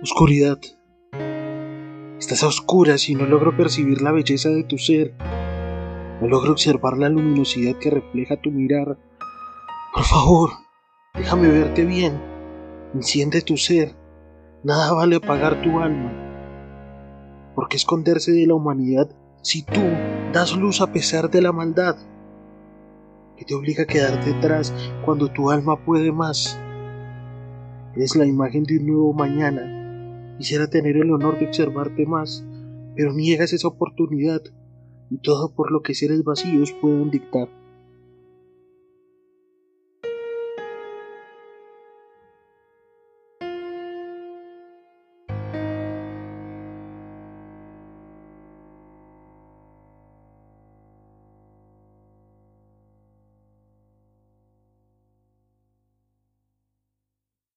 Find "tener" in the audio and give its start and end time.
30.68-30.96